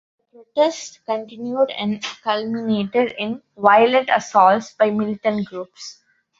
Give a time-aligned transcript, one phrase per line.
[0.33, 5.99] The protests continued and culminated in violent assaults by militant groups.